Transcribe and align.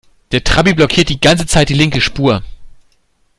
Der 0.31 0.43
Trabi 0.43 0.73
blockiert 0.73 1.09
die 1.09 1.21
ganze 1.21 1.45
Zeit 1.45 1.69
die 1.69 1.75
linke 1.75 2.01
Spur. 2.01 2.41